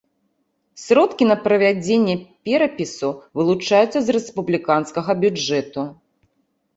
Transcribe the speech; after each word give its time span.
Сродкі 0.83 1.23
на 1.31 1.33
правядзенне 1.43 2.15
перапісу 2.49 3.09
вылучаюцца 3.41 3.99
з 4.07 4.15
рэспубліканскага 4.15 5.11
бюджэту. 5.25 5.81